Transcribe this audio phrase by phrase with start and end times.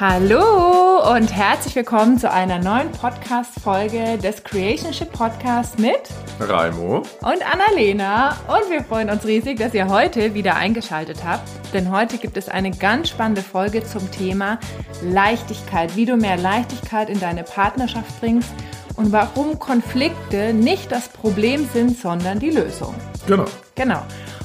[0.00, 6.00] Hallo und herzlich willkommen zu einer neuen Podcast-Folge des Creationship Podcasts mit
[6.40, 8.30] Raimo und Annalena.
[8.48, 12.48] Und wir freuen uns riesig, dass ihr heute wieder eingeschaltet habt, denn heute gibt es
[12.48, 14.58] eine ganz spannende Folge zum Thema
[15.02, 18.48] Leichtigkeit, wie du mehr Leichtigkeit in deine Partnerschaft bringst
[18.96, 22.94] und warum Konflikte nicht das Problem sind, sondern die Lösung.
[23.26, 23.44] Genau.
[23.74, 24.02] Genau.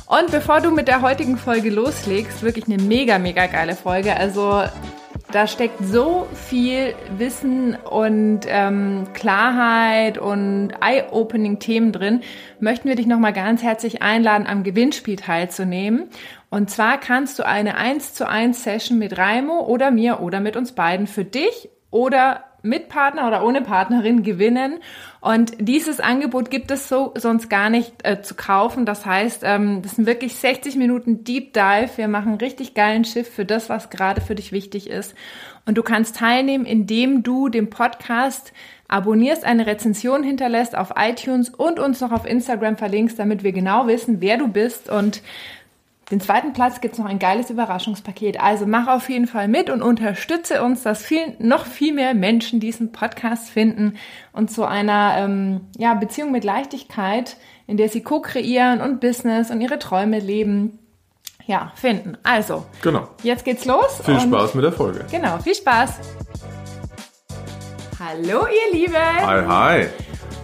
[0.07, 4.17] Und bevor du mit der heutigen Folge loslegst, wirklich eine mega, mega geile Folge.
[4.17, 4.65] Also
[5.35, 12.21] da steckt so viel Wissen und ähm, Klarheit und eye-opening Themen drin.
[12.61, 16.05] Möchten wir dich nochmal ganz herzlich einladen, am Gewinnspiel teilzunehmen.
[16.49, 20.55] Und zwar kannst du eine 1 zu 1 Session mit Raimo oder mir oder mit
[20.55, 24.79] uns beiden für dich oder mit Partner oder ohne Partnerin gewinnen.
[25.21, 28.85] Und dieses Angebot gibt es so sonst gar nicht äh, zu kaufen.
[28.85, 31.89] Das heißt, ähm, das sind wirklich 60 Minuten Deep Dive.
[31.95, 35.15] Wir machen einen richtig geilen Schiff für das, was gerade für dich wichtig ist.
[35.65, 38.53] Und du kannst teilnehmen, indem du den Podcast
[38.87, 43.87] abonnierst, eine Rezension hinterlässt auf iTunes und uns noch auf Instagram verlinkst, damit wir genau
[43.87, 45.21] wissen, wer du bist und
[46.11, 48.39] den zweiten Platz gibt's noch ein geiles Überraschungspaket.
[48.39, 52.59] Also mach auf jeden Fall mit und unterstütze uns, dass viel, noch viel mehr Menschen
[52.59, 53.97] diesen Podcast finden
[54.31, 59.61] und zu einer ähm, ja, Beziehung mit Leichtigkeit, in der sie co-kreieren und Business und
[59.61, 60.77] ihre Träume leben,
[61.47, 62.17] ja, finden.
[62.21, 63.07] Also, genau.
[63.23, 64.01] jetzt geht's los.
[64.03, 65.05] Viel Spaß mit der Folge.
[65.09, 65.99] Genau, viel Spaß.
[67.99, 68.95] Hallo ihr Lieben.
[68.95, 69.87] Hi, hi.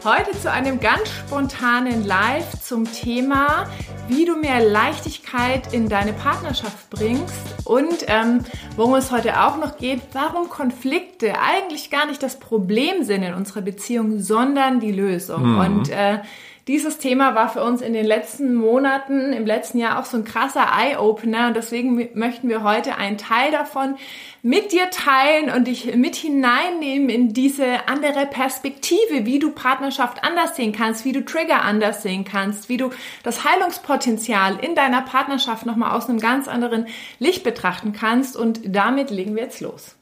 [0.04, 3.68] Heute zu einem ganz spontanen Live zum Thema,
[4.08, 8.44] wie du mehr Leichtigkeit in deine Partnerschaft bringst und ähm,
[8.76, 13.36] worum es heute auch noch geht, warum Konflikte eigentlich gar nicht das Problem sind in
[13.36, 15.54] unserer Beziehung, sondern die Lösung.
[15.54, 15.60] Mhm.
[15.60, 16.18] Und äh,
[16.68, 20.26] dieses Thema war für uns in den letzten Monaten, im letzten Jahr auch so ein
[20.26, 23.96] krasser Eye-Opener und deswegen möchten wir heute einen Teil davon
[24.44, 30.56] mit dir teilen und dich mit hineinnehmen in diese andere Perspektive, wie du Partnerschaft anders
[30.56, 32.92] sehen kannst, wie du Trigger anders sehen kannst, wie du
[33.24, 36.86] das Heilungspotenzial in deiner Partnerschaft nochmal aus einem ganz anderen
[37.18, 39.96] Licht betrachten kannst und damit legen wir jetzt los.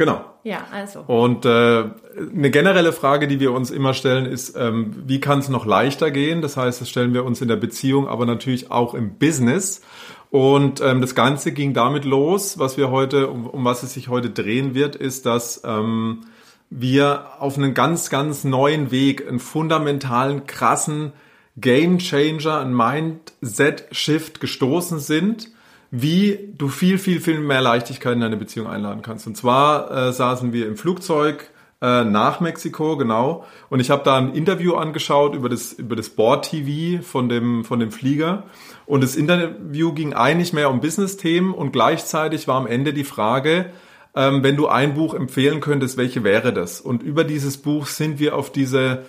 [0.00, 0.24] Genau.
[0.44, 1.00] Ja, also.
[1.00, 5.50] Und äh, eine generelle Frage, die wir uns immer stellen, ist, ähm, wie kann es
[5.50, 6.40] noch leichter gehen?
[6.40, 9.82] Das heißt, das stellen wir uns in der Beziehung, aber natürlich auch im Business.
[10.30, 14.08] Und ähm, das Ganze ging damit los, was wir heute, um, um was es sich
[14.08, 16.22] heute drehen wird, ist, dass ähm,
[16.70, 21.12] wir auf einen ganz, ganz neuen Weg, einen fundamentalen, krassen
[21.58, 25.50] Game Changer, einen Mindset Shift gestoßen sind,
[25.90, 29.26] wie du viel, viel, viel mehr Leichtigkeit in deine Beziehung einladen kannst.
[29.26, 31.50] Und zwar äh, saßen wir im Flugzeug
[31.82, 33.44] äh, nach Mexiko, genau.
[33.70, 37.80] Und ich habe da ein Interview angeschaut über das, über das Board-TV von dem, von
[37.80, 38.44] dem Flieger.
[38.86, 43.70] Und das Interview ging eigentlich mehr um Business-Themen und gleichzeitig war am Ende die Frage,
[44.14, 46.80] ähm, wenn du ein Buch empfehlen könntest, welche wäre das?
[46.80, 49.04] Und über dieses Buch sind wir auf diese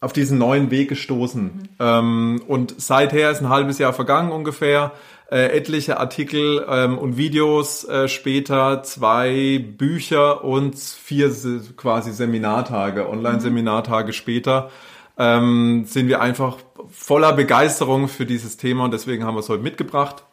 [0.00, 1.44] auf diesen neuen Weg gestoßen.
[1.44, 1.68] Mhm.
[1.80, 4.92] Ähm, und seither ist ein halbes Jahr vergangen ungefähr.
[5.30, 11.32] Äh, etliche Artikel ähm, und Videos äh, später, zwei Bücher und vier
[11.76, 14.70] quasi Seminartage, Online-Seminartage später
[15.18, 16.58] ähm, sind wir einfach
[16.90, 20.24] voller Begeisterung für dieses Thema und deswegen haben wir es heute mitgebracht.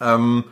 [0.00, 0.44] Ähm,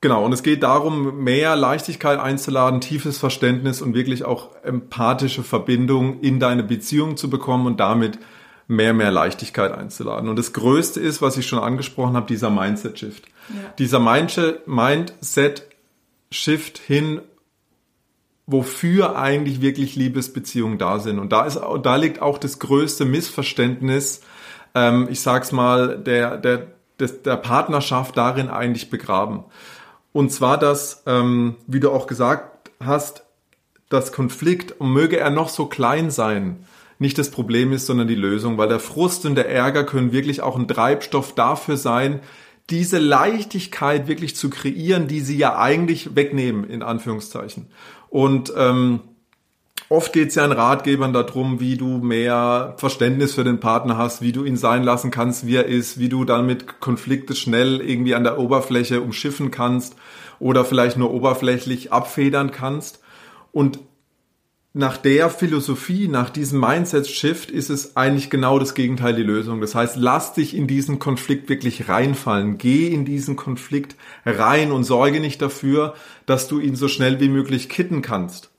[0.00, 6.20] genau, und es geht darum, mehr Leichtigkeit einzuladen, tiefes Verständnis und wirklich auch empathische Verbindung
[6.20, 8.18] in deine Beziehung zu bekommen und damit
[8.68, 10.28] mehr, mehr Leichtigkeit einzuladen.
[10.28, 13.24] Und das Größte ist, was ich schon angesprochen habe, dieser Mindset-Shift.
[13.48, 13.54] Ja.
[13.78, 17.20] Dieser Mindset-Shift hin
[18.46, 21.18] wofür eigentlich wirklich Liebesbeziehungen da sind.
[21.18, 24.20] Und da ist, da liegt auch das größte Missverständnis,
[24.74, 26.68] ähm, ich sag's mal, der, der,
[27.00, 29.44] des, der Partnerschaft darin eigentlich begraben.
[30.12, 33.24] Und zwar, dass, ähm, wie du auch gesagt hast,
[33.88, 36.64] das Konflikt, möge er noch so klein sein,
[36.98, 40.40] nicht das Problem ist, sondern die Lösung, weil der Frust und der Ärger können wirklich
[40.40, 42.20] auch ein Treibstoff dafür sein,
[42.70, 47.68] diese Leichtigkeit wirklich zu kreieren, die sie ja eigentlich wegnehmen, in Anführungszeichen.
[48.08, 49.00] Und ähm,
[49.88, 54.20] oft geht es ja in Ratgebern darum, wie du mehr Verständnis für den Partner hast,
[54.20, 58.14] wie du ihn sein lassen kannst, wie er ist, wie du damit Konflikte schnell irgendwie
[58.14, 59.94] an der Oberfläche umschiffen kannst
[60.38, 63.00] oder vielleicht nur oberflächlich abfedern kannst.
[63.52, 63.78] Und
[64.76, 69.62] nach der Philosophie, nach diesem Mindset-Shift ist es eigentlich genau das Gegenteil die Lösung.
[69.62, 72.58] Das heißt, lass dich in diesen Konflikt wirklich reinfallen.
[72.58, 73.96] Geh in diesen Konflikt
[74.26, 75.94] rein und sorge nicht dafür,
[76.26, 78.50] dass du ihn so schnell wie möglich kitten kannst.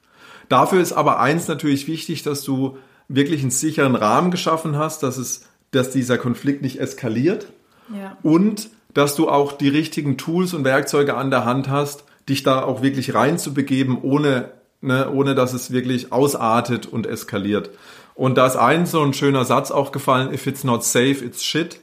[0.50, 5.18] Dafür ist aber eins natürlich wichtig, dass du wirklich einen sicheren Rahmen geschaffen hast, dass
[5.18, 7.54] es, dass dieser Konflikt nicht eskaliert.
[7.96, 8.18] Ja.
[8.24, 12.64] Und dass du auch die richtigen Tools und Werkzeuge an der Hand hast, dich da
[12.64, 17.72] auch wirklich reinzubegeben, ohne, ne, ohne dass es wirklich ausartet und eskaliert.
[18.16, 21.44] Und da ist ein so ein schöner Satz auch gefallen, if it's not safe, it's
[21.44, 21.80] shit.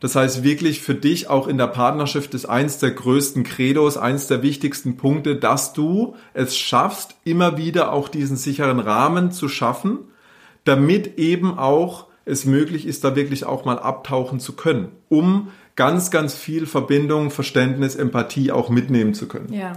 [0.00, 4.28] Das heißt wirklich für dich auch in der Partnerschaft ist eins der größten Credos, eins
[4.28, 9.98] der wichtigsten Punkte, dass du es schaffst, immer wieder auch diesen sicheren Rahmen zu schaffen,
[10.64, 16.10] damit eben auch es möglich ist, da wirklich auch mal abtauchen zu können, um ganz,
[16.10, 19.52] ganz viel Verbindung, Verständnis, Empathie auch mitnehmen zu können.
[19.52, 19.72] Ja.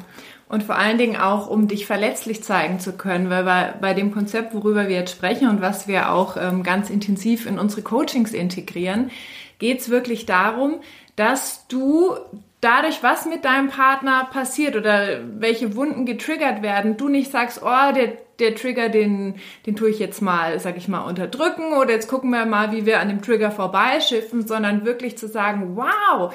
[0.52, 4.12] Und vor allen Dingen auch, um dich verletzlich zeigen zu können, weil bei, bei dem
[4.12, 8.34] Konzept, worüber wir jetzt sprechen und was wir auch ähm, ganz intensiv in unsere Coachings
[8.34, 9.12] integrieren,
[9.60, 10.82] geht es wirklich darum,
[11.16, 12.18] dass du
[12.60, 17.94] dadurch, was mit deinem Partner passiert oder welche Wunden getriggert werden, du nicht sagst, oh,
[17.96, 22.10] der, der Trigger, den, den tue ich jetzt mal, sag ich mal, unterdrücken oder jetzt
[22.10, 26.34] gucken wir mal, wie wir an dem Trigger vorbeischiffen, sondern wirklich zu sagen, wow,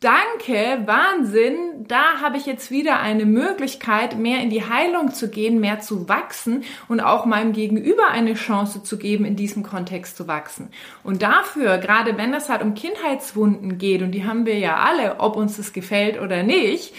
[0.00, 5.58] Danke, Wahnsinn, da habe ich jetzt wieder eine Möglichkeit, mehr in die Heilung zu gehen,
[5.58, 10.28] mehr zu wachsen und auch meinem Gegenüber eine Chance zu geben, in diesem Kontext zu
[10.28, 10.68] wachsen.
[11.02, 15.18] Und dafür, gerade wenn es halt um Kindheitswunden geht, und die haben wir ja alle,
[15.18, 16.94] ob uns das gefällt oder nicht,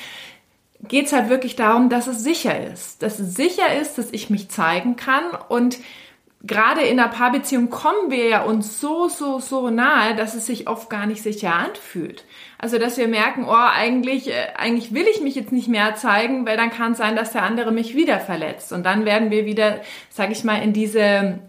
[0.81, 3.03] geht es halt wirklich darum, dass es sicher ist.
[3.03, 5.77] Dass es sicher ist, dass ich mich zeigen kann und
[6.43, 10.67] gerade in einer Paarbeziehung kommen wir ja uns so, so, so nahe, dass es sich
[10.67, 12.25] oft gar nicht sicher anfühlt.
[12.59, 16.45] Also, dass wir merken, oh, eigentlich, äh, eigentlich will ich mich jetzt nicht mehr zeigen,
[16.45, 18.73] weil dann kann es sein, dass der andere mich wieder verletzt.
[18.73, 21.39] Und dann werden wir wieder, sag ich mal, in diese,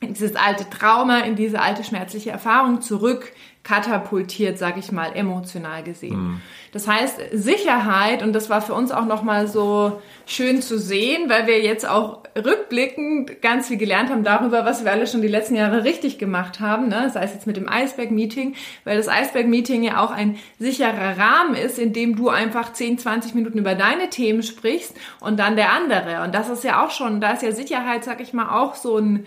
[0.00, 3.32] in dieses alte Trauma, in diese alte schmerzliche Erfahrung zurück
[3.66, 6.16] katapultiert, sag ich mal, emotional gesehen.
[6.16, 6.40] Mhm.
[6.72, 11.48] Das heißt, Sicherheit, und das war für uns auch nochmal so schön zu sehen, weil
[11.48, 15.56] wir jetzt auch rückblickend ganz viel gelernt haben darüber, was wir alle schon die letzten
[15.56, 17.10] Jahre richtig gemacht haben, ne?
[17.12, 18.54] sei es jetzt mit dem Iceberg-Meeting,
[18.84, 23.34] weil das Iceberg-Meeting ja auch ein sicherer Rahmen ist, in dem du einfach 10, 20
[23.34, 26.22] Minuten über deine Themen sprichst und dann der andere.
[26.22, 28.98] Und das ist ja auch schon, da ist ja Sicherheit, sag ich mal, auch so
[28.98, 29.26] ein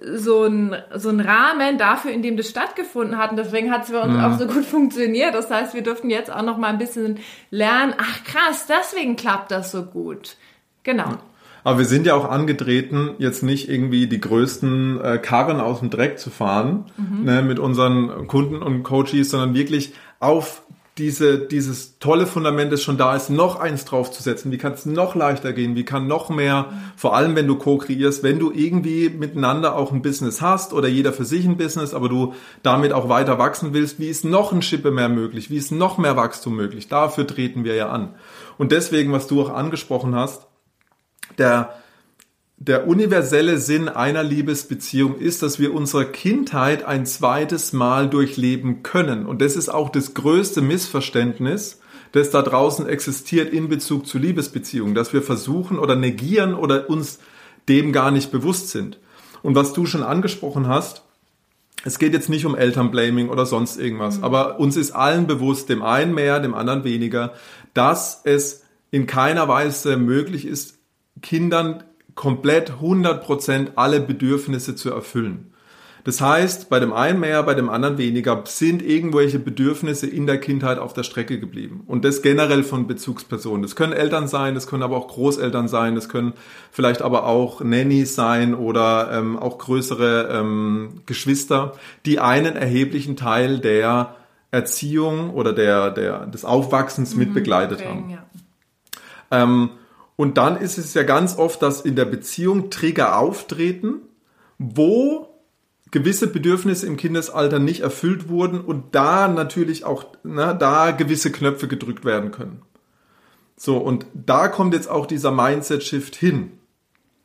[0.00, 3.30] so ein, so ein Rahmen dafür, in dem das stattgefunden hat.
[3.30, 4.20] Und deswegen hat es für uns mhm.
[4.20, 5.34] auch so gut funktioniert.
[5.34, 7.18] Das heißt, wir durften jetzt auch noch mal ein bisschen
[7.50, 7.94] lernen.
[7.98, 10.36] Ach krass, deswegen klappt das so gut.
[10.82, 11.16] Genau.
[11.64, 15.90] Aber wir sind ja auch angetreten, jetzt nicht irgendwie die größten äh, Karren aus dem
[15.90, 17.24] Dreck zu fahren mhm.
[17.24, 20.62] ne, mit unseren Kunden und Coaches, sondern wirklich auf
[20.98, 24.50] diese, dieses tolle Fundament, das schon da ist, noch eins draufzusetzen.
[24.50, 25.76] Wie kann es noch leichter gehen?
[25.76, 30.00] Wie kann noch mehr, vor allem wenn du co-kreierst, wenn du irgendwie miteinander auch ein
[30.00, 32.32] Business hast oder jeder für sich ein Business, aber du
[32.62, 35.50] damit auch weiter wachsen willst, wie ist noch ein Schippe mehr möglich?
[35.50, 36.88] Wie ist noch mehr Wachstum möglich?
[36.88, 38.14] Dafür treten wir ja an.
[38.56, 40.46] Und deswegen, was du auch angesprochen hast,
[41.36, 41.74] der,
[42.58, 49.26] der universelle Sinn einer Liebesbeziehung ist, dass wir unsere Kindheit ein zweites Mal durchleben können.
[49.26, 51.80] Und das ist auch das größte Missverständnis,
[52.12, 57.18] das da draußen existiert in Bezug zu Liebesbeziehungen, dass wir versuchen oder negieren oder uns
[57.68, 58.98] dem gar nicht bewusst sind.
[59.42, 61.02] Und was du schon angesprochen hast,
[61.84, 64.24] es geht jetzt nicht um Elternblaming oder sonst irgendwas, mhm.
[64.24, 67.34] aber uns ist allen bewusst, dem einen mehr, dem anderen weniger,
[67.74, 70.78] dass es in keiner Weise möglich ist,
[71.20, 71.84] Kindern
[72.16, 75.52] komplett 100% alle Bedürfnisse zu erfüllen.
[76.06, 80.38] Das heißt, bei dem einen mehr, bei dem anderen weniger sind irgendwelche Bedürfnisse in der
[80.38, 81.82] Kindheit auf der Strecke geblieben.
[81.88, 83.62] Und das generell von Bezugspersonen.
[83.62, 86.34] Das können Eltern sein, das können aber auch Großeltern sein, das können
[86.70, 91.72] vielleicht aber auch Nannies sein oder ähm, auch größere ähm, Geschwister,
[92.06, 94.14] die einen erheblichen Teil der
[94.52, 98.10] Erziehung oder der, der, des Aufwachsens mhm, mit begleitet okay, haben.
[98.10, 99.42] Ja.
[99.42, 99.70] Ähm,
[100.16, 104.00] und dann ist es ja ganz oft, dass in der Beziehung Trigger auftreten,
[104.58, 105.28] wo
[105.90, 111.68] gewisse Bedürfnisse im Kindesalter nicht erfüllt wurden und da natürlich auch, na, da gewisse Knöpfe
[111.68, 112.62] gedrückt werden können.
[113.56, 116.52] So, und da kommt jetzt auch dieser Mindset-Shift hin.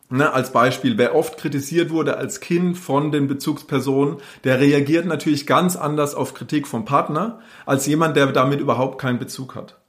[0.09, 5.47] Ne, als Beispiel, wer oft kritisiert wurde als Kind von den Bezugspersonen, der reagiert natürlich
[5.47, 9.80] ganz anders auf Kritik vom Partner als jemand, der damit überhaupt keinen Bezug hat.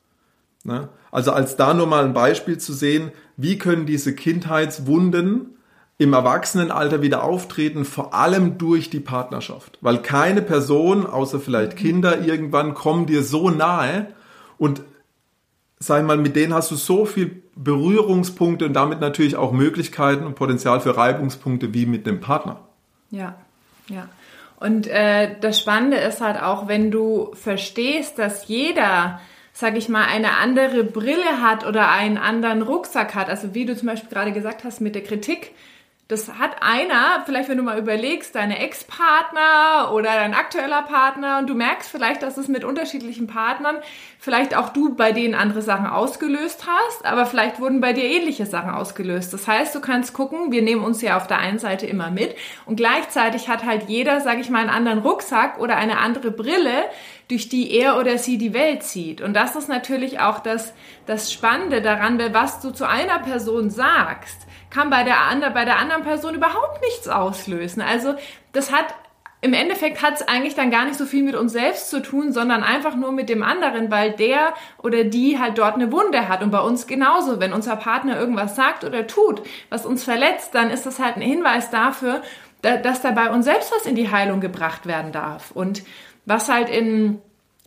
[0.64, 0.88] Ne?
[1.10, 5.56] Also als da nur mal ein Beispiel zu sehen, wie können diese Kindheitswunden
[5.98, 9.78] im Erwachsenenalter wieder auftreten, vor allem durch die Partnerschaft.
[9.80, 14.08] Weil keine Person, außer vielleicht Kinder, irgendwann kommen dir so nahe
[14.58, 14.82] und
[15.78, 20.34] sag mal, mit denen hast du so viel Berührungspunkte und damit natürlich auch Möglichkeiten und
[20.34, 22.60] Potenzial für Reibungspunkte wie mit dem Partner.
[23.10, 23.34] Ja,
[23.88, 24.08] ja.
[24.58, 29.20] Und äh, das Spannende ist halt auch, wenn du verstehst, dass jeder
[29.52, 33.76] sag ich mal, eine andere Brille hat oder einen anderen Rucksack hat, also wie du
[33.76, 35.52] zum Beispiel gerade gesagt hast mit der Kritik,
[36.12, 41.48] das hat einer, vielleicht wenn du mal überlegst, deine Ex-Partner oder dein aktueller Partner und
[41.48, 43.76] du merkst vielleicht, dass es mit unterschiedlichen Partnern
[44.18, 48.44] vielleicht auch du bei denen andere Sachen ausgelöst hast, aber vielleicht wurden bei dir ähnliche
[48.44, 49.32] Sachen ausgelöst.
[49.32, 52.36] Das heißt, du kannst gucken, wir nehmen uns ja auf der einen Seite immer mit
[52.66, 56.84] und gleichzeitig hat halt jeder, sage ich mal, einen anderen Rucksack oder eine andere Brille,
[57.28, 59.22] durch die er oder sie die Welt sieht.
[59.22, 60.74] Und das ist natürlich auch das,
[61.06, 65.16] das Spannende daran, weil was du zu einer Person sagst, kann bei der,
[65.50, 67.82] bei der anderen Person überhaupt nichts auslösen.
[67.82, 68.14] Also
[68.52, 68.86] das hat
[69.44, 72.32] im Endeffekt hat es eigentlich dann gar nicht so viel mit uns selbst zu tun,
[72.32, 76.44] sondern einfach nur mit dem anderen, weil der oder die halt dort eine Wunde hat.
[76.44, 80.70] Und bei uns genauso, wenn unser Partner irgendwas sagt oder tut, was uns verletzt, dann
[80.70, 82.22] ist das halt ein Hinweis dafür,
[82.62, 85.50] dass da bei uns selbst was in die Heilung gebracht werden darf.
[85.50, 85.82] Und
[86.24, 87.20] was halt in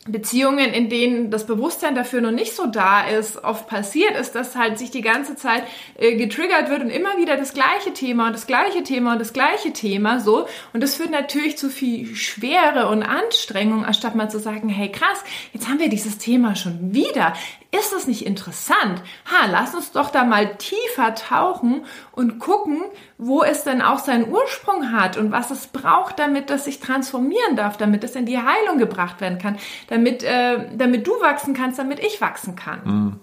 [0.07, 4.55] Beziehungen, in denen das Bewusstsein dafür noch nicht so da ist, oft passiert ist, dass
[4.55, 5.63] halt sich die ganze Zeit
[5.97, 9.33] äh, getriggert wird und immer wieder das gleiche Thema und das gleiche Thema und das
[9.33, 10.45] gleiche Thema so.
[10.73, 15.23] Und das führt natürlich zu viel Schwere und Anstrengung, anstatt mal zu sagen, hey krass,
[15.53, 17.33] jetzt haben wir dieses Thema schon wieder.
[17.79, 19.01] Ist das nicht interessant?
[19.25, 22.81] Ha, lass uns doch da mal tiefer tauchen und gucken,
[23.17, 27.55] wo es denn auch seinen Ursprung hat und was es braucht, damit das sich transformieren
[27.55, 31.79] darf, damit es in die Heilung gebracht werden kann, damit, äh, damit du wachsen kannst,
[31.79, 32.79] damit ich wachsen kann.
[32.85, 33.19] Mhm.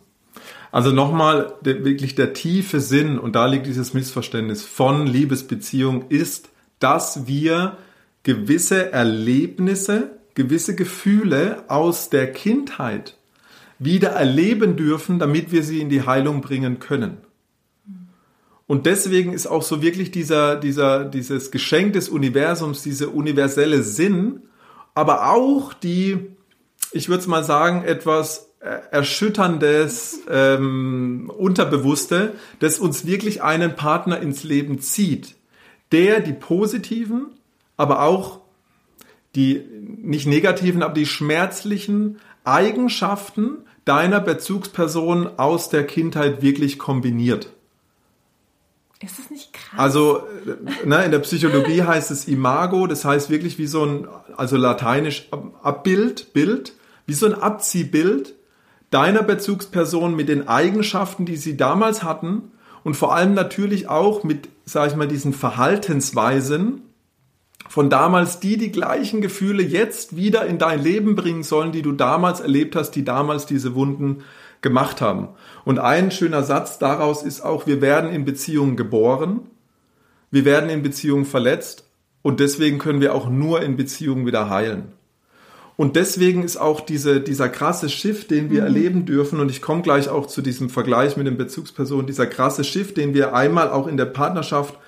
[0.71, 7.27] Also nochmal, wirklich der tiefe Sinn, und da liegt dieses Missverständnis von Liebesbeziehung, ist, dass
[7.27, 7.77] wir
[8.23, 13.17] gewisse Erlebnisse, gewisse Gefühle aus der Kindheit
[13.85, 17.19] wieder erleben dürfen, damit wir sie in die Heilung bringen können.
[18.67, 24.43] Und deswegen ist auch so wirklich dieser, dieser, dieses Geschenk des Universums, dieser universelle Sinn,
[24.95, 26.19] aber auch die,
[26.93, 34.45] ich würde es mal sagen, etwas erschütterndes, ähm, Unterbewusste, das uns wirklich einen Partner ins
[34.45, 35.35] Leben zieht,
[35.91, 37.27] der die positiven,
[37.77, 38.41] aber auch
[39.35, 47.49] die nicht negativen, aber die schmerzlichen Eigenschaften deiner Bezugsperson aus der Kindheit wirklich kombiniert.
[49.01, 49.81] Ist das nicht krass?
[49.81, 50.23] Also
[50.85, 55.29] ne, in der Psychologie heißt es Imago, das heißt wirklich wie so ein, also lateinisch
[55.63, 56.75] Abbild, Bild,
[57.07, 58.35] wie so ein Abziehbild
[58.91, 62.53] deiner Bezugsperson mit den Eigenschaften, die sie damals hatten
[62.85, 66.83] und vor allem natürlich auch mit, sag ich mal, diesen Verhaltensweisen,
[67.73, 71.93] von damals, die die gleichen Gefühle jetzt wieder in dein Leben bringen sollen, die du
[71.93, 74.25] damals erlebt hast, die damals diese Wunden
[74.61, 75.29] gemacht haben.
[75.65, 79.47] Und ein schöner Satz daraus ist auch, wir werden in Beziehungen geboren,
[80.31, 81.89] wir werden in Beziehungen verletzt
[82.21, 84.93] und deswegen können wir auch nur in Beziehungen wieder heilen.
[85.79, 88.67] Und deswegen ist auch diese, dieser krasse Shift, den wir mhm.
[88.67, 92.65] erleben dürfen, und ich komme gleich auch zu diesem Vergleich mit den Bezugspersonen, dieser krasse
[92.65, 94.79] Shift, den wir einmal auch in der Partnerschaft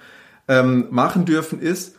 [0.49, 1.97] ähm, machen dürfen, ist,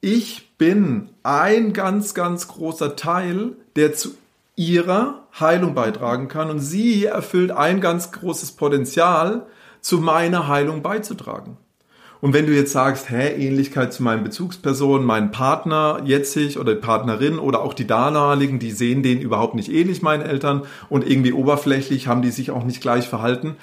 [0.00, 4.10] ich bin ein ganz, ganz großer Teil, der zu
[4.56, 6.50] ihrer Heilung beitragen kann.
[6.50, 9.46] Und sie erfüllt ein ganz großes Potenzial,
[9.80, 11.56] zu meiner Heilung beizutragen.
[12.20, 17.38] Und wenn du jetzt sagst, hä, Ähnlichkeit zu meinen Bezugspersonen, meinen Partner jetzig oder Partnerin
[17.38, 22.08] oder auch die damaligen, die sehen den überhaupt nicht ähnlich, meinen Eltern, und irgendwie oberflächlich
[22.08, 23.56] haben die sich auch nicht gleich verhalten,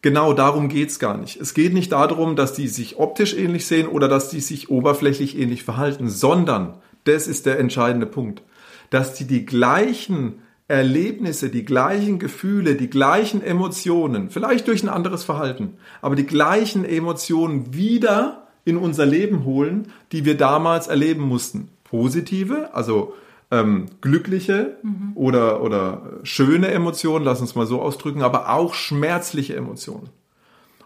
[0.00, 1.40] Genau darum geht's gar nicht.
[1.40, 5.36] Es geht nicht darum, dass die sich optisch ähnlich sehen oder dass die sich oberflächlich
[5.36, 6.74] ähnlich verhalten, sondern,
[7.04, 8.42] das ist der entscheidende Punkt,
[8.90, 10.34] dass die die gleichen
[10.68, 16.84] Erlebnisse, die gleichen Gefühle, die gleichen Emotionen, vielleicht durch ein anderes Verhalten, aber die gleichen
[16.84, 21.70] Emotionen wieder in unser Leben holen, die wir damals erleben mussten.
[21.84, 23.14] Positive, also
[23.50, 25.12] ähm, glückliche mhm.
[25.14, 30.10] oder, oder schöne Emotionen, lass uns mal so ausdrücken, aber auch schmerzliche Emotionen.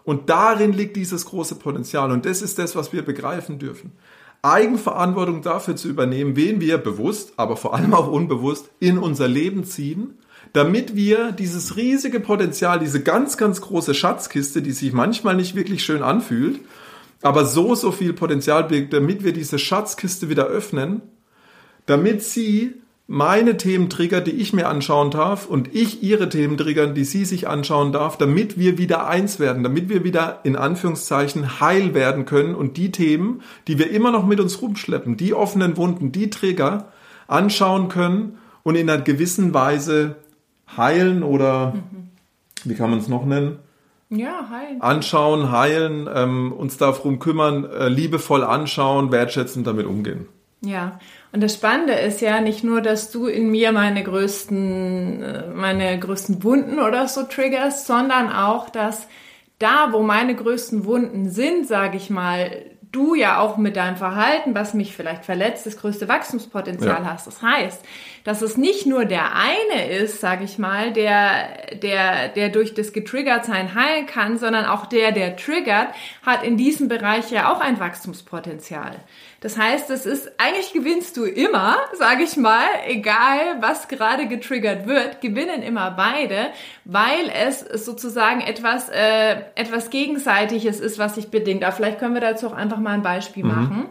[0.05, 2.11] Und darin liegt dieses große Potenzial.
[2.11, 3.93] Und das ist das, was wir begreifen dürfen.
[4.41, 9.63] Eigenverantwortung dafür zu übernehmen, wen wir bewusst, aber vor allem auch unbewusst in unser Leben
[9.63, 10.17] ziehen,
[10.51, 15.85] damit wir dieses riesige Potenzial, diese ganz, ganz große Schatzkiste, die sich manchmal nicht wirklich
[15.85, 16.59] schön anfühlt,
[17.21, 21.01] aber so, so viel Potenzial birgt, damit wir diese Schatzkiste wieder öffnen
[21.85, 22.73] damit sie
[23.07, 27.25] meine Themen triggert, die ich mir anschauen darf und ich ihre Themen triggern, die sie
[27.25, 32.25] sich anschauen darf, damit wir wieder eins werden, damit wir wieder in Anführungszeichen heil werden
[32.25, 36.29] können und die Themen, die wir immer noch mit uns rumschleppen, die offenen Wunden, die
[36.29, 36.91] Trigger
[37.27, 40.15] anschauen können und in einer gewissen Weise
[40.77, 42.09] heilen oder mhm.
[42.63, 43.59] wie kann man es noch nennen?
[44.09, 44.81] Ja, heilen.
[44.81, 50.27] Anschauen, heilen, ähm, uns darum kümmern, äh, liebevoll anschauen, wertschätzend damit umgehen.
[50.65, 50.99] Ja,
[51.33, 55.99] und das Spannende ist ja nicht nur, dass du in mir meine größten, äh, meine
[55.99, 59.07] größten Wunden oder so triggerst, sondern auch, dass
[59.59, 62.49] da, wo meine größten Wunden sind, sage ich mal,
[62.93, 67.11] du ja auch mit deinem Verhalten, was mich vielleicht verletzt, das größte Wachstumspotenzial ja.
[67.11, 67.27] hast.
[67.27, 67.83] Das heißt,
[68.23, 72.93] dass es nicht nur der eine ist, sage ich mal, der, der, der durch das
[72.93, 75.89] Getriggertsein heilen kann, sondern auch der, der triggert,
[76.25, 78.95] hat in diesem Bereich ja auch ein Wachstumspotenzial.
[79.41, 84.87] Das heißt, es ist, eigentlich gewinnst du immer, sage ich mal, egal was gerade getriggert
[84.87, 86.47] wird, gewinnen immer beide,
[86.85, 91.65] weil es sozusagen etwas, äh, etwas Gegenseitiges ist, was sich bedingt.
[91.65, 93.49] Aber vielleicht können wir dazu auch einfach mal ein Beispiel mhm.
[93.49, 93.85] machen.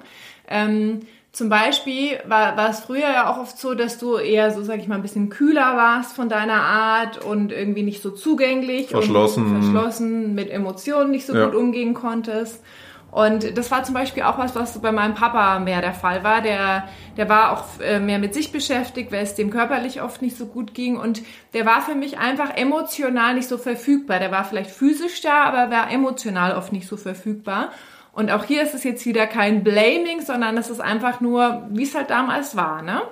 [0.49, 1.01] Ähm,
[1.33, 4.81] zum Beispiel war, war es früher ja auch oft so, dass du eher so, sag
[4.81, 8.89] ich mal, ein bisschen kühler warst von deiner Art und irgendwie nicht so zugänglich.
[8.89, 9.47] Verschlossen.
[9.47, 11.47] Und verschlossen, mit Emotionen nicht so ja.
[11.47, 12.63] gut umgehen konntest.
[13.11, 16.43] Und das war zum Beispiel auch was, was bei meinem Papa mehr der Fall war.
[16.43, 20.37] Der, der war auch äh, mehr mit sich beschäftigt, weil es dem körperlich oft nicht
[20.37, 20.97] so gut ging.
[20.97, 21.23] Und
[21.55, 24.19] der war für mich einfach emotional nicht so verfügbar.
[24.19, 27.71] Der war vielleicht physisch da, aber war emotional oft nicht so verfügbar.
[28.13, 31.85] Und auch hier ist es jetzt wieder kein Blaming, sondern es ist einfach nur, wie
[31.85, 32.83] es halt damals war.
[32.83, 33.03] Ne?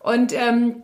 [0.00, 0.82] Und ähm,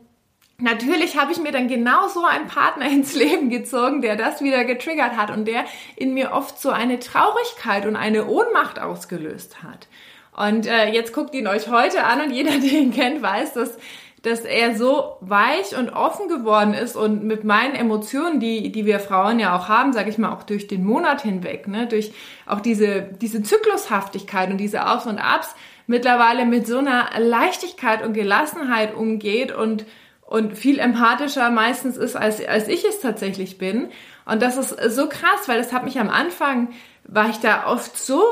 [0.63, 4.65] Natürlich habe ich mir dann genau so einen Partner ins Leben gezogen, der das wieder
[4.65, 5.65] getriggert hat und der
[5.97, 9.89] in mir oft so eine Traurigkeit und eine Ohnmacht ausgelöst hat.
[10.37, 13.77] Und äh, jetzt guckt ihn euch heute an und jeder, der ihn kennt, weiß, dass
[14.23, 19.01] dass er so weich und offen geworden ist und mit meinen Emotionen, die, die wir
[19.01, 22.13] Frauen ja auch haben, sage ich mal, auch durch den Monat hinweg, ne, durch
[22.47, 25.55] auch diese, diese Zyklushaftigkeit und diese Aufs und Abs,
[25.87, 29.85] mittlerweile mit so einer Leichtigkeit und Gelassenheit umgeht und
[30.33, 33.91] und viel empathischer meistens ist, als, als ich es tatsächlich bin.
[34.25, 36.71] Und das ist so krass, weil das hat mich am Anfang,
[37.05, 38.23] war ich da oft so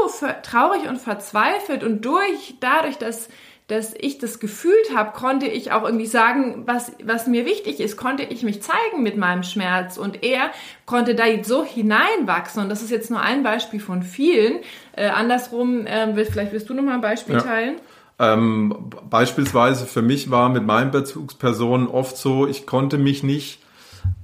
[0.42, 3.28] traurig und verzweifelt und durch, dadurch, dass,
[3.70, 7.96] dass ich das gefühlt habe, konnte ich auch irgendwie sagen, was, was mir wichtig ist,
[7.96, 10.50] konnte ich mich zeigen mit meinem Schmerz und er
[10.86, 14.60] konnte da jetzt so hineinwachsen und das ist jetzt nur ein Beispiel von vielen.
[14.92, 17.40] Äh, andersrum, äh, vielleicht willst du noch mal ein Beispiel ja.
[17.40, 17.76] teilen?
[18.18, 23.62] Ähm, beispielsweise für mich war mit meinen Bezugspersonen oft so, ich konnte mich nicht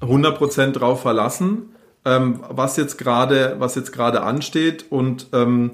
[0.00, 5.72] 100% drauf verlassen, ähm, was jetzt gerade, was jetzt gerade ansteht und ähm,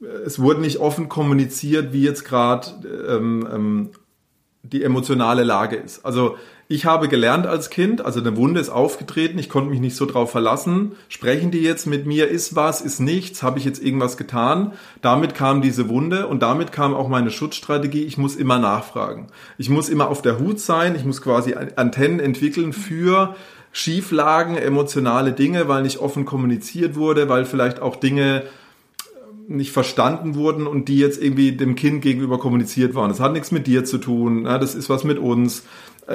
[0.00, 2.68] es wurde nicht offen kommuniziert, wie jetzt gerade
[3.08, 3.90] ähm, ähm,
[4.62, 6.04] die emotionale Lage ist.
[6.04, 6.36] Also
[6.68, 10.04] ich habe gelernt als Kind, also eine Wunde ist aufgetreten, ich konnte mich nicht so
[10.04, 10.96] drauf verlassen.
[11.08, 14.72] Sprechen die jetzt mit mir, ist was, ist nichts, habe ich jetzt irgendwas getan?
[15.00, 19.28] Damit kam diese Wunde und damit kam auch meine Schutzstrategie, ich muss immer nachfragen.
[19.58, 23.36] Ich muss immer auf der Hut sein, ich muss quasi Antennen entwickeln für
[23.70, 28.42] Schieflagen, emotionale Dinge, weil nicht offen kommuniziert wurde, weil vielleicht auch Dinge
[29.48, 33.08] nicht verstanden wurden und die jetzt irgendwie dem Kind gegenüber kommuniziert waren.
[33.08, 35.62] Das hat nichts mit dir zu tun, das ist was mit uns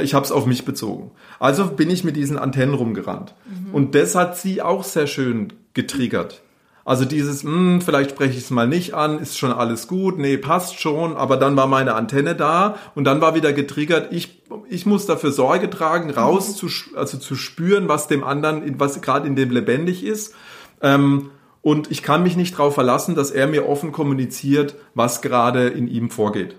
[0.02, 1.12] ich habe es auf mich bezogen.
[1.40, 3.36] Also bin ich mit diesen Antennen rumgerannt.
[3.46, 3.74] Mhm.
[3.74, 6.42] Und das hat sie auch sehr schön getriggert.
[6.84, 10.18] Also dieses, mh, hm, vielleicht spreche ich es mal nicht an, ist schon alles gut,
[10.18, 14.42] nee, passt schon, aber dann war meine Antenne da und dann war wieder getriggert, ich,
[14.68, 16.56] ich muss dafür Sorge tragen, raus mhm.
[16.56, 20.34] zu, also zu spüren, was dem anderen, was gerade in dem lebendig ist.
[20.82, 21.30] Ähm,
[21.62, 25.88] und ich kann mich nicht darauf verlassen, dass er mir offen kommuniziert, was gerade in
[25.88, 26.56] ihm vorgeht.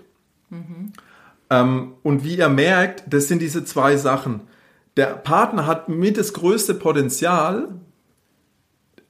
[0.49, 0.93] Mhm.
[1.49, 4.41] Ähm, und wie ihr merkt, das sind diese zwei Sachen.
[4.95, 7.69] Der Partner hat mit das größte Potenzial,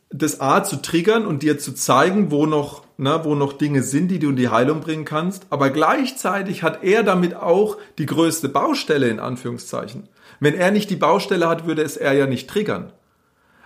[0.09, 4.09] das A zu triggern und dir zu zeigen, wo noch, ne, wo noch Dinge sind,
[4.09, 5.47] die du in die Heilung bringen kannst.
[5.49, 10.07] Aber gleichzeitig hat er damit auch die größte Baustelle in Anführungszeichen.
[10.39, 12.93] Wenn er nicht die Baustelle hat, würde es er ja nicht triggern.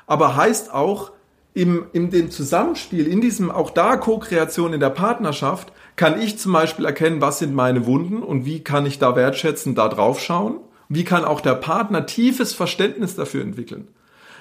[0.06, 1.12] Aber heißt auch,
[1.58, 6.54] im, in dem Zusammenspiel, in diesem auch da Co-Kreation in der Partnerschaft, kann ich zum
[6.54, 10.60] Beispiel erkennen, was sind meine Wunden und wie kann ich da wertschätzen, da drauf schauen.
[10.88, 13.88] Wie kann auch der Partner tiefes Verständnis dafür entwickeln?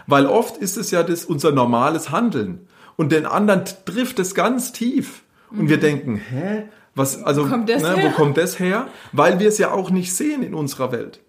[0.06, 4.72] Weil oft ist es ja das unser normales Handeln und den anderen trifft es ganz
[4.72, 5.68] tief und mhm.
[5.70, 8.88] wir denken, hä, was, also, kommt ne, wo kommt das her?
[9.12, 11.20] Weil wir es ja auch nicht sehen in unserer Welt.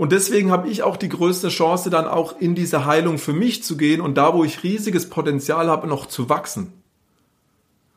[0.00, 3.62] Und deswegen habe ich auch die größte Chance, dann auch in diese Heilung für mich
[3.62, 6.72] zu gehen und da, wo ich riesiges Potenzial habe, noch zu wachsen.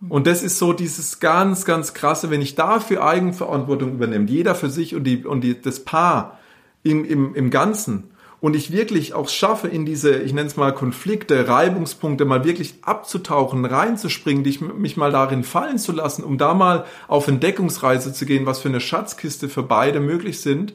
[0.09, 4.69] Und das ist so dieses ganz, ganz krasse, wenn ich dafür Eigenverantwortung übernehme, jeder für
[4.69, 6.39] sich und, die, und die, das Paar
[6.83, 8.09] im, im, im Ganzen,
[8.41, 12.73] und ich wirklich auch schaffe, in diese, ich nenne es mal Konflikte, Reibungspunkte mal wirklich
[12.81, 18.25] abzutauchen, reinzuspringen, dich, mich mal darin fallen zu lassen, um da mal auf Entdeckungsreise zu
[18.25, 20.73] gehen, was für eine Schatzkiste für beide möglich sind,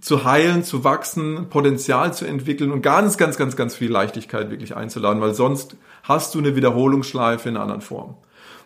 [0.00, 4.76] zu heilen, zu wachsen, Potenzial zu entwickeln und ganz, ganz, ganz, ganz viel Leichtigkeit wirklich
[4.76, 8.14] einzuladen, weil sonst hast du eine Wiederholungsschleife in einer anderen Form.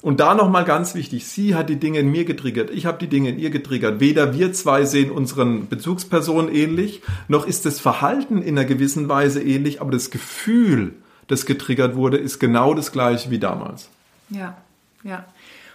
[0.03, 3.07] Und da nochmal ganz wichtig, sie hat die Dinge in mir getriggert, ich habe die
[3.07, 4.01] Dinge in ihr getriggert.
[4.01, 9.41] Weder wir zwei sehen unseren Bezugspersonen ähnlich, noch ist das Verhalten in einer gewissen Weise
[9.41, 10.95] ähnlich, aber das Gefühl,
[11.29, 13.89] das getriggert wurde, ist genau das gleiche wie damals.
[14.29, 14.57] Ja,
[15.05, 15.25] ja.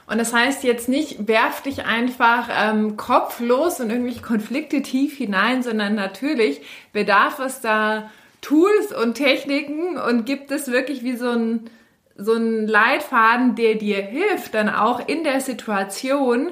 [0.07, 5.63] Und das heißt jetzt nicht, werf dich einfach ähm, kopflos in irgendwelche Konflikte tief hinein,
[5.63, 6.61] sondern natürlich
[6.93, 8.09] bedarf es da
[8.41, 11.69] Tools und Techniken und gibt es wirklich wie so ein,
[12.15, 16.51] so ein Leitfaden, der dir hilft, dann auch in der Situation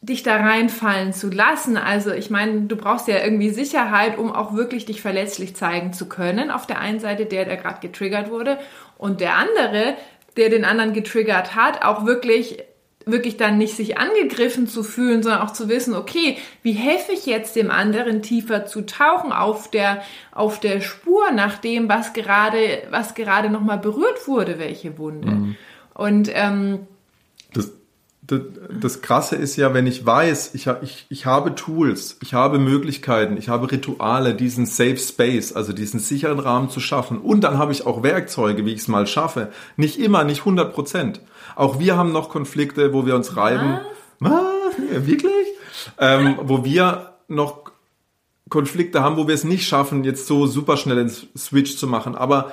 [0.00, 1.76] dich da reinfallen zu lassen.
[1.76, 6.08] Also ich meine, du brauchst ja irgendwie Sicherheit, um auch wirklich dich verletzlich zeigen zu
[6.08, 6.50] können.
[6.50, 8.58] Auf der einen Seite der, der gerade getriggert wurde
[8.98, 9.94] und der andere,
[10.36, 12.58] der den anderen getriggert hat, auch wirklich
[13.04, 17.26] wirklich dann nicht sich angegriffen zu fühlen, sondern auch zu wissen, okay, wie helfe ich
[17.26, 22.84] jetzt dem anderen tiefer zu tauchen auf der auf der Spur nach dem, was gerade
[22.90, 25.30] was gerade noch mal berührt wurde, welche Wunde.
[25.30, 25.56] Mhm.
[25.94, 26.86] Und ähm,
[27.52, 27.72] das,
[28.24, 33.36] das Krasse ist ja, wenn ich weiß, ich, ich, ich habe Tools, ich habe Möglichkeiten,
[33.36, 37.18] ich habe Rituale, diesen Safe Space, also diesen sicheren Rahmen zu schaffen.
[37.18, 39.50] Und dann habe ich auch Werkzeuge, wie ich es mal schaffe.
[39.76, 41.20] Nicht immer, nicht 100 Prozent.
[41.56, 43.80] Auch wir haben noch Konflikte, wo wir uns reiben.
[44.20, 44.30] Was?
[44.30, 45.06] Was?
[45.06, 45.46] Wirklich?
[45.98, 47.72] Ähm, wo wir noch
[48.48, 52.14] Konflikte haben, wo wir es nicht schaffen, jetzt so super schnell den Switch zu machen.
[52.14, 52.52] Aber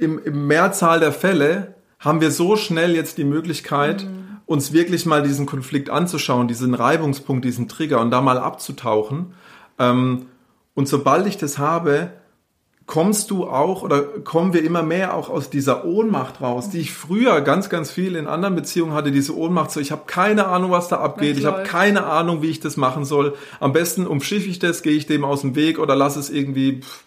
[0.00, 4.38] im, im Mehrzahl der Fälle haben wir so schnell jetzt die Möglichkeit, mhm.
[4.46, 9.34] uns wirklich mal diesen Konflikt anzuschauen, diesen Reibungspunkt, diesen Trigger und da mal abzutauchen.
[9.78, 10.26] Ähm,
[10.74, 12.12] und sobald ich das habe,
[12.88, 16.92] kommst du auch oder kommen wir immer mehr auch aus dieser Ohnmacht raus, die ich
[16.92, 20.70] früher ganz, ganz viel in anderen Beziehungen hatte, diese Ohnmacht, so ich habe keine Ahnung,
[20.70, 23.34] was da abgeht, ich habe keine Ahnung, wie ich das machen soll.
[23.60, 26.80] Am besten umschiffe ich das, gehe ich dem aus dem Weg oder lass es irgendwie
[26.80, 27.04] pff,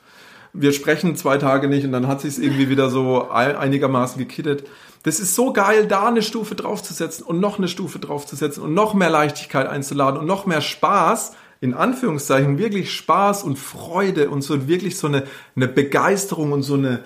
[0.54, 4.68] wir sprechen zwei Tage nicht und dann hat sich irgendwie wieder so einigermaßen gekittet.
[5.04, 8.94] Das ist so geil, da eine Stufe draufzusetzen und noch eine Stufe draufzusetzen und noch
[8.94, 14.68] mehr Leichtigkeit einzuladen und noch mehr Spaß, in Anführungszeichen, wirklich Spaß und Freude und so
[14.68, 15.24] wirklich so eine,
[15.56, 17.04] eine Begeisterung und so eine,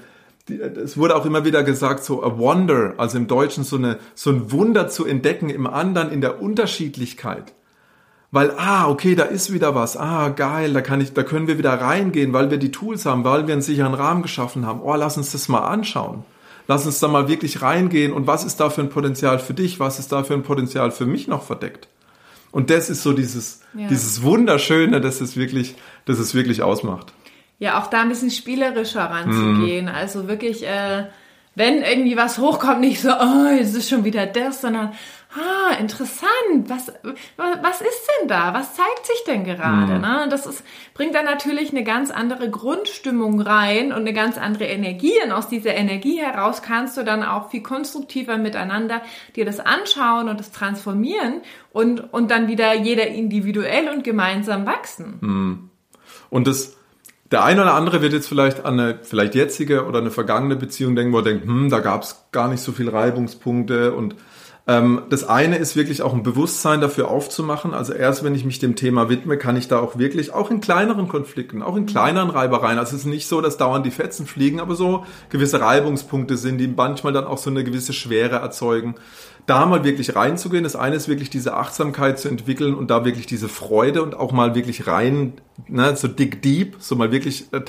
[0.47, 4.29] es wurde auch immer wieder gesagt, so a wonder, also im Deutschen so eine, so
[4.29, 7.53] ein Wunder zu entdecken im anderen in der Unterschiedlichkeit
[8.36, 11.58] weil, ah, okay, da ist wieder was, ah, geil, da kann ich, da können wir
[11.58, 14.82] wieder reingehen, weil wir die Tools haben, weil wir einen sicheren Rahmen geschaffen haben.
[14.84, 16.26] Oh, lass uns das mal anschauen.
[16.67, 19.80] Lass uns da mal wirklich reingehen und was ist da für ein Potenzial für dich,
[19.80, 21.88] was ist da für ein Potenzial für mich noch verdeckt?
[22.52, 23.88] Und das ist so dieses, ja.
[23.88, 27.13] dieses Wunderschöne, das es wirklich, das es wirklich ausmacht.
[27.60, 29.86] Ja, auch da ein bisschen spielerischer ranzugehen.
[29.86, 29.91] Mhm.
[29.95, 31.06] Also wirklich, äh,
[31.56, 34.91] wenn irgendwie was hochkommt, nicht so, oh, es ist schon wieder das, sondern
[35.36, 36.91] ah, interessant, was,
[37.38, 38.54] was ist denn da?
[38.54, 39.95] Was zeigt sich denn gerade?
[39.95, 40.02] Mhm.
[40.02, 40.28] Ne?
[40.30, 45.13] Das ist, bringt dann natürlich eine ganz andere Grundstimmung rein und eine ganz andere Energie.
[45.24, 49.02] Und aus dieser Energie heraus kannst du dann auch viel konstruktiver miteinander
[49.36, 55.17] dir das anschauen und das transformieren und, und dann wieder jeder individuell und gemeinsam wachsen.
[55.19, 55.69] Mhm.
[56.30, 56.76] Und das,
[57.32, 60.95] der eine oder andere wird jetzt vielleicht an eine vielleicht jetzige oder eine vergangene Beziehung
[60.95, 64.15] denken, wo er denkt, hm, da gab es gar nicht so viel Reibungspunkte und
[64.67, 67.75] ähm, das eine ist wirklich auch ein Bewusstsein dafür aufzumachen.
[67.75, 70.60] Also erst wenn ich mich dem Thema widme, kann ich da auch wirklich, auch in
[70.60, 74.25] kleineren Konflikten, auch in kleineren Reibereien, also es ist nicht so, dass dauernd die Fetzen
[74.25, 78.95] fliegen, aber so gewisse Reibungspunkte sind, die manchmal dann auch so eine gewisse Schwere erzeugen.
[79.45, 80.63] Da mal wirklich reinzugehen.
[80.63, 84.32] Das eine ist wirklich diese Achtsamkeit zu entwickeln und da wirklich diese Freude und auch
[84.32, 85.34] mal wirklich rein,
[85.67, 87.62] ne, so dick deep, so mal wirklich äh,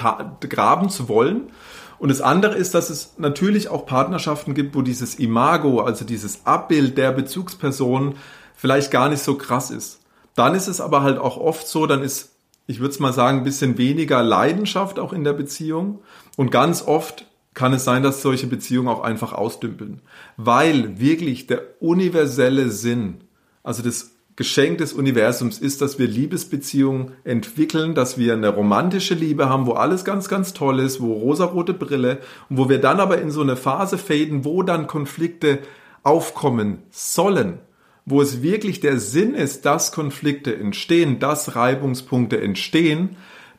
[0.49, 1.51] graben zu wollen.
[1.99, 6.45] Und das andere ist, dass es natürlich auch Partnerschaften gibt, wo dieses Imago, also dieses
[6.45, 8.17] Abbild der Bezugsperson
[8.55, 10.01] vielleicht gar nicht so krass ist.
[10.35, 13.39] Dann ist es aber halt auch oft so, dann ist, ich würde es mal sagen,
[13.39, 16.01] ein bisschen weniger Leidenschaft auch in der Beziehung.
[16.37, 20.03] Und ganz oft kann es sein, dass solche Beziehungen auch einfach ausdümpeln.
[20.37, 23.23] Weil wirklich der universelle Sinn,
[23.63, 29.49] also das Geschenk des Universums ist, dass wir Liebesbeziehungen entwickeln, dass wir eine romantische Liebe
[29.49, 32.19] haben, wo alles ganz, ganz toll ist, wo rosarote Brille
[32.51, 35.61] und wo wir dann aber in so eine Phase faden, wo dann Konflikte
[36.03, 37.61] aufkommen sollen,
[38.05, 43.17] wo es wirklich der Sinn ist, dass Konflikte entstehen, dass Reibungspunkte entstehen,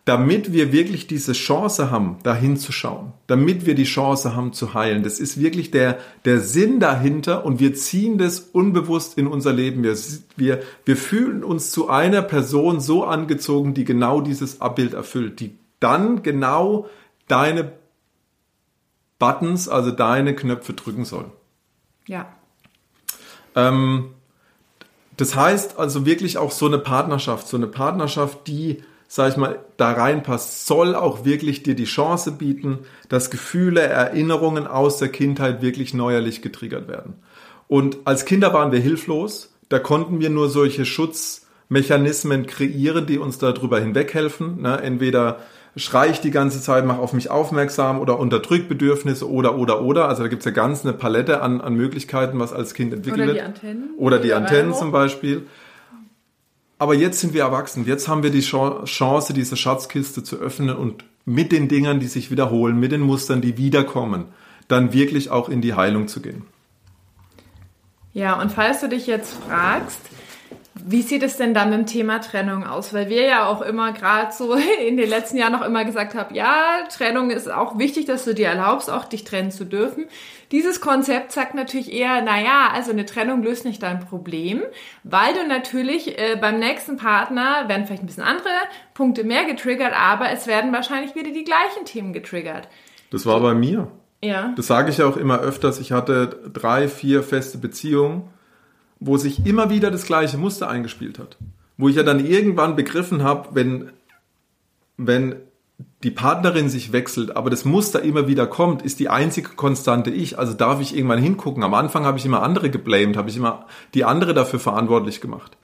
[0.07, 5.03] damit wir wirklich diese Chance haben, da hinzuschauen, damit wir die Chance haben zu heilen.
[5.03, 9.83] Das ist wirklich der, der Sinn dahinter und wir ziehen das unbewusst in unser Leben.
[9.83, 9.97] Wir,
[10.37, 15.57] wir, wir fühlen uns zu einer Person so angezogen, die genau dieses Abbild erfüllt, die
[15.81, 16.87] dann genau
[17.27, 17.73] deine
[19.19, 21.25] Buttons, also deine Knöpfe drücken soll.
[22.07, 22.33] Ja.
[23.55, 24.11] Ähm,
[25.17, 29.59] das heißt also wirklich auch so eine Partnerschaft, so eine Partnerschaft, die sag ich mal,
[29.77, 35.61] da reinpasst, soll auch wirklich dir die Chance bieten, dass Gefühle, Erinnerungen aus der Kindheit
[35.61, 37.15] wirklich neuerlich getriggert werden.
[37.67, 43.37] Und als Kinder waren wir hilflos, da konnten wir nur solche Schutzmechanismen kreieren, die uns
[43.37, 44.61] darüber hinweghelfen.
[44.61, 44.81] Ne?
[44.81, 45.39] Entweder
[45.77, 50.09] Schrei ich die ganze Zeit, mach auf mich aufmerksam oder unterdrück Bedürfnisse oder, oder, oder.
[50.09, 53.27] Also da gibt's ja ganz eine Palette an, an Möglichkeiten, was als Kind entwickelt Oder
[53.27, 53.37] wird.
[53.37, 53.89] die Antennen.
[53.97, 55.45] Oder die Die Antennen zum Beispiel.
[56.79, 57.85] Aber jetzt sind wir erwachsen.
[57.85, 62.07] Jetzt haben wir die Chan- Chance, diese Schatzkiste zu öffnen und mit den Dingern, die
[62.07, 64.25] sich wiederholen, mit den Mustern, die wiederkommen,
[64.67, 66.45] dann wirklich auch in die Heilung zu gehen.
[68.13, 69.99] Ja, und falls du dich jetzt fragst,
[70.89, 72.93] wie sieht es denn dann mit dem Thema Trennung aus?
[72.93, 74.53] Weil wir ja auch immer gerade so
[74.87, 78.33] in den letzten Jahren noch immer gesagt haben, ja, Trennung ist auch wichtig, dass du
[78.33, 80.05] dir erlaubst, auch dich trennen zu dürfen.
[80.51, 84.63] Dieses Konzept sagt natürlich eher, naja, also eine Trennung löst nicht dein Problem,
[85.03, 88.47] weil du natürlich äh, beim nächsten Partner werden vielleicht ein bisschen andere
[88.93, 92.69] Punkte mehr getriggert, aber es werden wahrscheinlich wieder die gleichen Themen getriggert.
[93.11, 93.91] Das war bei mir.
[94.23, 94.53] Ja.
[94.55, 95.79] Das sage ich ja auch immer öfters.
[95.79, 98.29] Ich hatte drei, vier feste Beziehungen,
[98.99, 101.37] wo sich immer wieder das gleiche Muster eingespielt hat.
[101.77, 103.91] Wo ich ja dann irgendwann begriffen habe, wenn,
[104.97, 105.35] wenn
[106.03, 110.39] die Partnerin sich wechselt, aber das Muster immer wieder kommt, ist die einzige konstante ich.
[110.39, 111.63] Also darf ich irgendwann hingucken.
[111.63, 115.57] Am Anfang habe ich immer andere geblamed, habe ich immer die andere dafür verantwortlich gemacht.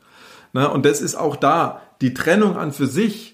[0.52, 1.82] Na, und das ist auch da.
[2.02, 3.33] Die Trennung an für sich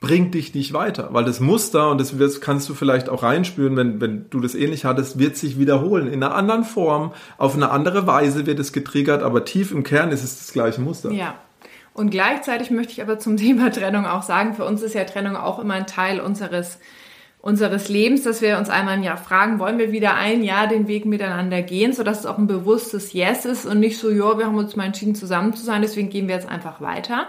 [0.00, 4.00] bringt dich nicht weiter, weil das Muster, und das kannst du vielleicht auch reinspüren, wenn,
[4.00, 6.06] wenn du das ähnlich hattest, wird sich wiederholen.
[6.06, 10.10] In einer anderen Form, auf eine andere Weise wird es getriggert, aber tief im Kern
[10.10, 11.10] ist es das gleiche Muster.
[11.10, 11.34] Ja.
[11.94, 15.34] Und gleichzeitig möchte ich aber zum Thema Trennung auch sagen, für uns ist ja Trennung
[15.34, 16.78] auch immer ein Teil unseres,
[17.40, 20.86] unseres Lebens, dass wir uns einmal im Jahr fragen, wollen wir wieder ein Jahr den
[20.86, 24.46] Weg miteinander gehen, sodass es auch ein bewusstes Yes ist und nicht so, ja, wir
[24.46, 27.26] haben uns mal entschieden, zusammen zu sein, deswegen gehen wir jetzt einfach weiter.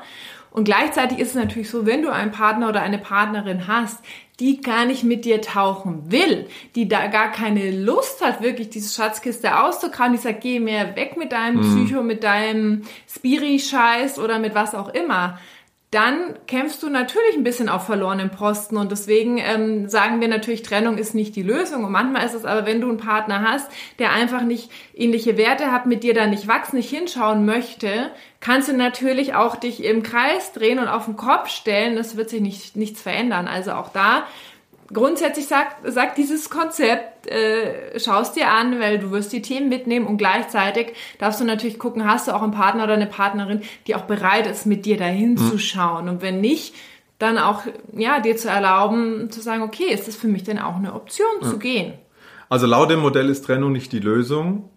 [0.52, 4.04] Und gleichzeitig ist es natürlich so, wenn du einen Partner oder eine Partnerin hast,
[4.40, 8.94] die gar nicht mit dir tauchen will, die da gar keine Lust hat, wirklich diese
[8.94, 14.56] Schatzkiste auszukramen, die sagt, geh mehr weg mit deinem Psycho, mit deinem Spiri-Scheiß oder mit
[14.56, 15.40] was auch immer,
[15.92, 20.62] dann kämpfst du natürlich ein bisschen auf verlorenen Posten und deswegen ähm, sagen wir natürlich,
[20.62, 23.72] Trennung ist nicht die Lösung und manchmal ist es aber, wenn du einen Partner hast,
[23.98, 28.70] der einfach nicht ähnliche Werte hat, mit dir da nicht wachsen, nicht hinschauen möchte, kannst
[28.70, 32.42] du natürlich auch dich im Kreis drehen und auf den Kopf stellen, es wird sich
[32.42, 33.48] nicht, nichts verändern.
[33.48, 34.28] Also auch da
[34.94, 40.08] grundsätzlich sagt, sagt dieses Konzept, äh, schaust dir an, weil du wirst die Themen mitnehmen
[40.08, 43.96] und gleichzeitig darfst du natürlich gucken, hast du auch einen Partner oder eine Partnerin, die
[43.96, 46.10] auch bereit ist, mit dir dahin zu schauen.
[46.10, 46.74] Und wenn nicht,
[47.20, 47.64] dann auch,
[47.96, 51.42] ja, dir zu erlauben, zu sagen, okay, ist das für mich denn auch eine Option
[51.42, 51.94] zu gehen?
[52.48, 54.70] Also laut dem Modell ist Trennung nicht die Lösung.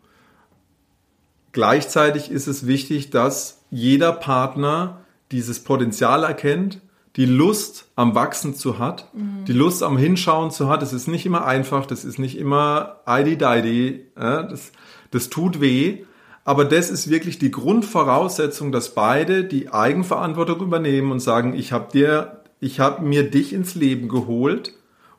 [1.52, 6.80] Gleichzeitig ist es wichtig, dass jeder Partner dieses Potenzial erkennt,
[7.16, 9.08] die Lust am Wachsen zu hat,
[9.46, 10.82] die Lust am Hinschauen zu hat.
[10.82, 14.72] Es ist nicht immer einfach, das ist nicht immer ID-Didi, äh, das,
[15.10, 16.04] das tut weh.
[16.44, 21.88] Aber das ist wirklich die Grundvoraussetzung, dass beide die Eigenverantwortung übernehmen und sagen, ich habe
[21.92, 24.72] dir, ich habe mir dich ins Leben geholt,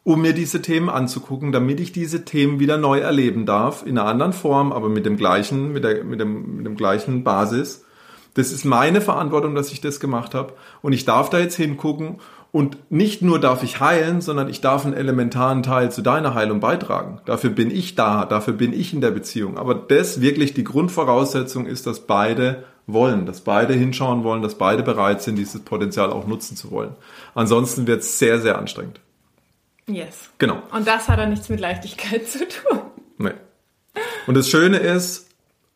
[0.04, 4.10] um mir diese Themen anzugucken, damit ich diese Themen wieder neu erleben darf, in einer
[4.10, 7.86] anderen Form, aber mit dem gleichen, mit der, mit dem, mit dem gleichen Basis.
[8.34, 10.54] Das ist meine Verantwortung, dass ich das gemacht habe.
[10.82, 12.20] Und ich darf da jetzt hingucken.
[12.52, 16.60] Und nicht nur darf ich heilen, sondern ich darf einen elementaren Teil zu deiner Heilung
[16.60, 17.20] beitragen.
[17.26, 19.58] Dafür bin ich da, dafür bin ich in der Beziehung.
[19.58, 24.84] Aber das wirklich die Grundvoraussetzung ist, dass beide wollen, dass beide hinschauen wollen, dass beide
[24.84, 26.96] bereit sind, dieses Potenzial auch nutzen zu wollen.
[27.34, 29.00] Ansonsten wird es sehr, sehr anstrengend.
[29.88, 30.30] Yes.
[30.38, 30.62] Genau.
[30.72, 32.82] Und das hat dann nichts mit Leichtigkeit zu tun.
[33.18, 33.34] Nee.
[34.28, 35.30] Und das Schöne ist,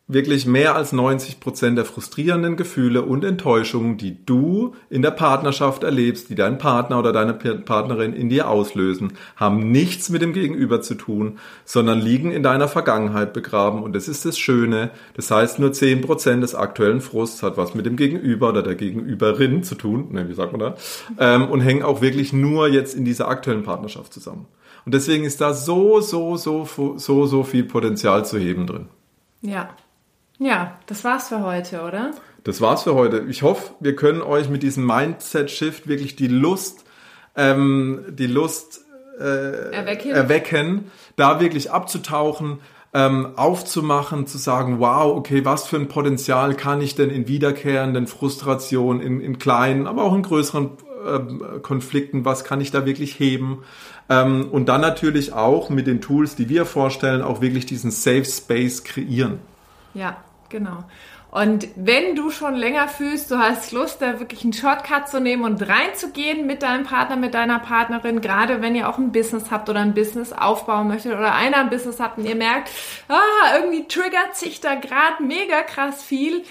[0.08, 5.84] wirklich mehr als 90 Prozent der frustrierenden Gefühle und Enttäuschungen, die du in der Partnerschaft
[5.84, 10.80] erlebst, die dein Partner oder deine Partnerin in dir auslösen, haben nichts mit dem Gegenüber
[10.80, 13.82] zu tun, sondern liegen in deiner Vergangenheit begraben.
[13.82, 14.90] Und das ist das Schöne.
[15.12, 18.76] Das heißt, nur 10 Prozent des aktuellen Frusts hat was mit dem Gegenüber oder der
[18.76, 20.76] Gegenüberin zu tun, ne, wie sagt man da,
[21.18, 24.46] ähm, und hängen auch wirklich nur jetzt in dieser aktuellen Partnerschaft zusammen.
[24.86, 26.66] Und deswegen ist da so, so, so,
[26.96, 28.86] so, so viel Potenzial zu heben drin.
[29.42, 29.68] Ja.
[30.38, 32.12] Ja, das war's für heute, oder?
[32.44, 33.26] Das war's für heute.
[33.28, 36.84] Ich hoffe, wir können euch mit diesem Mindset-Shift wirklich die Lust,
[37.36, 38.84] ähm, die Lust
[39.18, 40.10] äh, Erwecken.
[40.12, 42.60] erwecken, da wirklich abzutauchen,
[42.94, 48.06] ähm, aufzumachen, zu sagen, wow, okay, was für ein Potenzial kann ich denn in wiederkehrenden
[48.06, 50.70] Frustrationen, in, in kleinen, aber auch in größeren
[51.06, 53.64] ähm, Konflikten, was kann ich da wirklich heben?
[54.08, 58.24] Ähm, und dann natürlich auch mit den Tools, die wir vorstellen, auch wirklich diesen Safe
[58.24, 59.40] Space kreieren.
[59.94, 60.16] Ja,
[60.48, 60.84] genau.
[61.30, 65.44] Und wenn du schon länger fühlst, du hast Lust, da wirklich einen Shortcut zu nehmen
[65.44, 69.68] und reinzugehen mit deinem Partner, mit deiner Partnerin, gerade wenn ihr auch ein Business habt
[69.68, 72.70] oder ein Business aufbauen möchtet oder einer ein Business habt und ihr merkt,
[73.08, 76.44] ah, irgendwie triggert sich da gerade mega krass viel,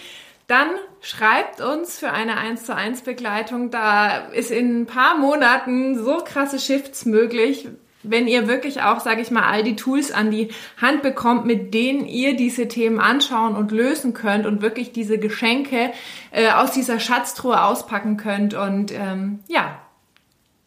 [0.46, 0.70] dann
[1.02, 3.72] schreibt uns für eine 1 zu 1 Begleitung.
[3.72, 7.68] Da ist in ein paar Monaten so krasse Shifts möglich
[8.04, 10.50] wenn ihr wirklich auch, sage ich mal, all die Tools an die
[10.82, 15.92] Hand bekommt, mit denen ihr diese Themen anschauen und lösen könnt und wirklich diese Geschenke
[16.32, 18.54] äh, aus dieser Schatztruhe auspacken könnt.
[18.54, 19.80] Und ähm, ja,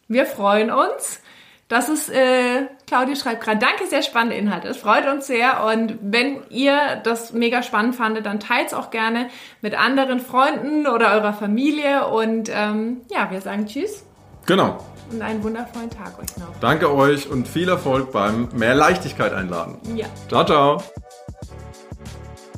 [0.07, 1.21] wir freuen uns.
[1.69, 4.67] Das ist, äh, Claudia schreibt gerade, danke, sehr spannende Inhalte.
[4.67, 5.63] Es freut uns sehr.
[5.63, 9.29] Und wenn ihr das mega spannend fandet, dann teilt es auch gerne
[9.61, 12.07] mit anderen Freunden oder eurer Familie.
[12.07, 14.03] Und ähm, ja, wir sagen Tschüss.
[14.47, 16.57] Genau und einen wundervollen Tag euch noch.
[16.59, 19.77] Danke euch und viel Erfolg beim Mehr Leichtigkeit einladen.
[19.95, 20.07] Ja.
[20.27, 20.83] Ciao, ciao.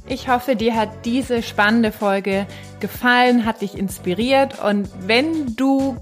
[0.06, 2.46] Ich hoffe, dir hat diese spannende Folge
[2.82, 5.98] gefallen, hat dich inspiriert und wenn du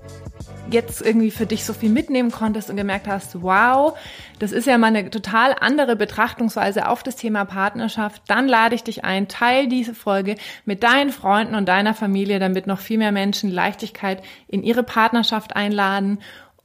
[0.73, 3.97] jetzt irgendwie für dich so viel mitnehmen konntest und gemerkt hast, wow,
[4.39, 8.83] das ist ja mal eine total andere Betrachtungsweise auf das Thema Partnerschaft, dann lade ich
[8.83, 13.11] dich ein, teil diese Folge mit deinen Freunden und deiner Familie, damit noch viel mehr
[13.11, 16.19] Menschen Leichtigkeit in ihre Partnerschaft einladen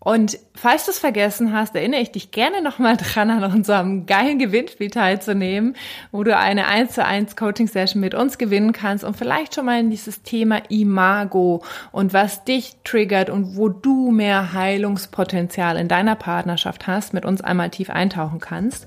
[0.06, 4.38] und falls du es vergessen hast, erinnere ich dich gerne nochmal dran, an unserem geilen
[4.38, 5.74] Gewinnspiel teilzunehmen,
[6.12, 9.64] wo du eine 1 zu 1 Coaching Session mit uns gewinnen kannst und vielleicht schon
[9.64, 15.88] mal in dieses Thema Imago und was dich triggert und wo du mehr Heilungspotenzial in
[15.88, 18.86] deiner Partnerschaft hast, mit uns einmal tief eintauchen kannst.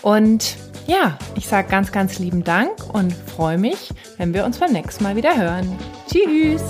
[0.00, 4.72] Und ja, ich sage ganz, ganz lieben Dank und freue mich, wenn wir uns beim
[4.72, 5.78] nächsten Mal wieder hören.
[6.10, 6.62] Tschüss!